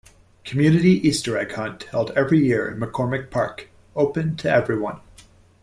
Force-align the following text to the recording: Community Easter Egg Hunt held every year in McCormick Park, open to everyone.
Community 0.43 0.93
Easter 1.07 1.37
Egg 1.37 1.51
Hunt 1.51 1.83
held 1.83 2.09
every 2.15 2.39
year 2.39 2.67
in 2.67 2.79
McCormick 2.79 3.29
Park, 3.29 3.69
open 3.95 4.35
to 4.37 4.49
everyone. 4.49 4.99